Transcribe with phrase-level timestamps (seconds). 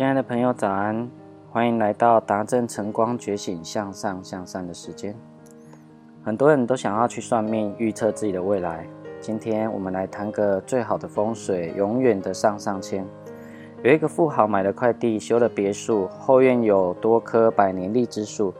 [0.00, 1.10] 亲爱的朋友，早安！
[1.50, 5.14] 欢迎来到达正晨光觉醒向上向善的时间。
[6.24, 8.86] 很多人都想要去算命，预测自己的未来。
[9.20, 13.04] 今天我们来谈个最好的风水，永远的上上签。
[13.82, 18.54] 有一个富豪买了块地，修了别墅，后院有多棵百年荔枝树。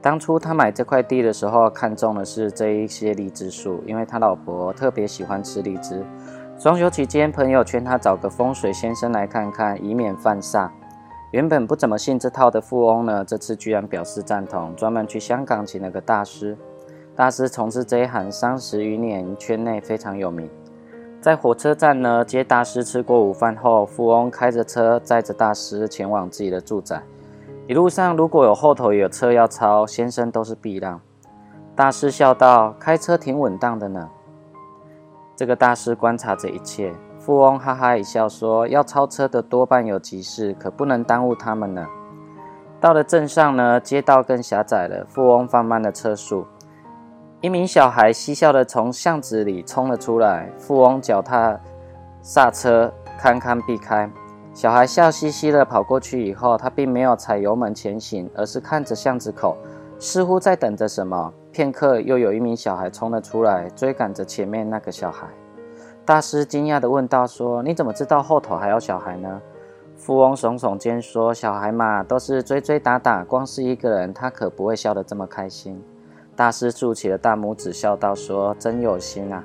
[0.00, 6.04] 当初他买这块地的时候，看中的是这一些荔枝树，因为他老婆特别喜欢吃荔枝。
[6.62, 10.70] 装修期间，朋友劝他找个风水先生来看看，以免犯煞。
[11.32, 16.56] 原本不怎么信这套的富翁呢，这次居然表示赞同，专门去香港请了个大师。
[17.16, 20.48] 大师从事这一行三十余年，圈内非常有名。
[21.20, 27.02] 在火车站呢，接大师吃过午饭后，富翁开着车载着大师前往自己的住宅。
[27.66, 31.00] 一路上如果有后头有车要超，先生都是避让。
[31.74, 34.08] 大师笑道：“开车挺稳当的呢。”
[35.42, 41.84] 这个大师观察着一切，富翁哈哈一笑说：“要超车的多半有急事，可不能耽误他们呢。”
[42.80, 46.46] 到了镇上呢，街道更狭窄了，富翁放慢了车速。
[47.40, 51.58] 一名小孩嬉笑的从巷子里冲了出来，富翁脚踏
[52.20, 54.08] 刹车，堪堪避开。
[54.54, 59.56] 小孩笑嘻嘻的跑过去以后，他并没有踩油门前行，而是看着巷子口，
[60.02, 61.32] 似乎在等着什么。
[61.52, 65.28] 片刻，又有一名小孩冲了出来，追赶着前面那个小孩。
[66.04, 69.40] 大师惊讶地问道：“说你怎么知道后头还有小孩呢？”
[69.94, 75.80] 富翁耸耸肩说：“小孩嘛，都是追追打打，光是一个人，他可不会笑得这么开心。”
[76.34, 79.44] 大师竖起了大拇指，笑道：“说真有心啊！”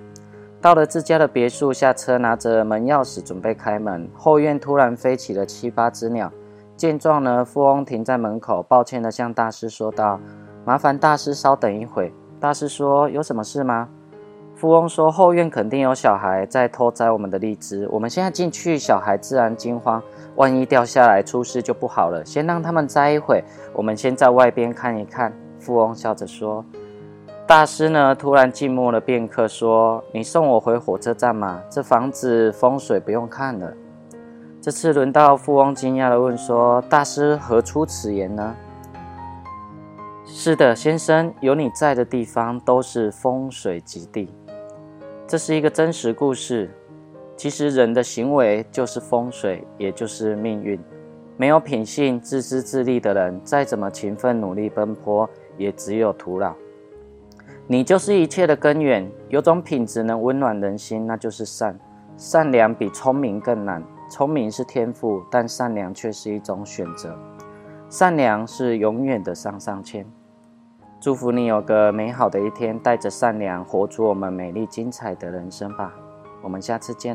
[0.60, 6.32] 到了自家的别墅，下车拿着门钥匙准备开门，后院突然飞起了七八只鸟。
[6.76, 10.20] 见状呢，富翁停在门口，抱歉地向大师说道。
[10.68, 12.12] 麻烦大师稍等一会。
[12.42, 13.88] 大师说：“有什么事吗？”
[14.54, 17.88] 富翁说：“后院肯定有小孩在偷摘我们的荔枝。
[17.90, 20.04] 我们现在进去，小孩自然惊慌，
[20.36, 22.22] 万一掉下来出事就不好了。
[22.26, 23.42] 先让他们摘一会，
[23.74, 26.66] 我们先在外边看一看。”富翁笑着说。
[27.48, 31.62] 大师呢，突然静默了片刻，说：“你送我回火车站吗？
[31.70, 33.72] 这房子风水不用看了。”
[34.60, 38.54] 这次轮到富翁惊讶地问说：“大师何出此言呢？”
[40.40, 44.30] 是的，先生，有你在的地方都是风水极地。
[45.26, 46.70] 这是一个真实故事。
[47.36, 50.80] 其实人的行为就是风水，也就是命运。
[51.38, 55.28] 没有品性、自私自利的人，再怎么勤奋努力奔波，
[55.58, 56.54] 也只有徒劳。
[57.66, 59.12] 你就是一切的根源。
[59.30, 61.76] 有种品质能温暖人心，那就是善。
[62.16, 63.84] 善良比聪明更难。
[64.08, 67.18] 聪明是天赋，但善良却是一种选择。
[67.90, 70.06] 善良是永远的上上签。
[71.00, 75.94] 祝福你有个美好的一天，带着善良活出我们美丽精彩的人生吧。
[76.42, 77.06] 我们下次见。